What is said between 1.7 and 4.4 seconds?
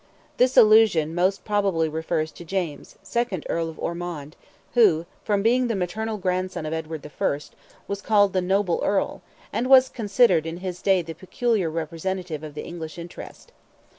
refers to James, second Earl of Ormond,